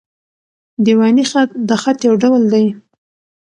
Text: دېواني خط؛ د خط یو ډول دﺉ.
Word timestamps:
دېواني 0.85 1.23
خط؛ 1.31 1.49
د 1.69 1.71
خط 1.81 1.99
یو 2.07 2.15
ډول 2.21 2.41
دﺉ. 2.51 2.69